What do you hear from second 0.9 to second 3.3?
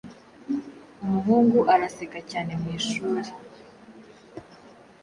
Umuhungu araseka cyane mwishuri